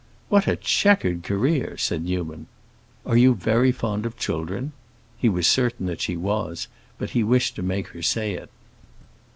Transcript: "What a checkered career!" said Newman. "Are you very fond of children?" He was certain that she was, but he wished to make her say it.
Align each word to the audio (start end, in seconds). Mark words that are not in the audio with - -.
"What 0.29 0.47
a 0.47 0.55
checkered 0.55 1.21
career!" 1.21 1.77
said 1.77 2.03
Newman. 2.05 2.47
"Are 3.05 3.15
you 3.15 3.35
very 3.35 3.71
fond 3.71 4.03
of 4.07 4.17
children?" 4.17 4.71
He 5.19 5.29
was 5.29 5.45
certain 5.45 5.85
that 5.85 6.01
she 6.01 6.17
was, 6.17 6.67
but 6.97 7.11
he 7.11 7.23
wished 7.23 7.55
to 7.57 7.61
make 7.61 7.89
her 7.89 8.01
say 8.01 8.33
it. 8.33 8.49